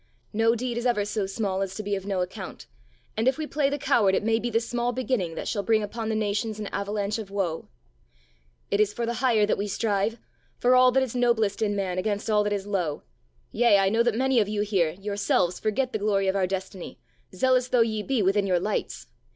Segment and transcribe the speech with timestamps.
[0.33, 2.65] No deed is ever so small as to be of no account
[3.15, 5.83] and if we play the coward it may be the small beginning that shall bring
[5.83, 7.67] upon the nations an avalanche of woe.
[8.71, 10.17] "It is for the higher that we strive,
[10.57, 13.03] for all that is noblest in man against all that is low.
[13.51, 16.97] Yea, I know that many of you here, yourselves forget the glory of our destiny,
[17.35, 19.05] zealous though ye be within your lights.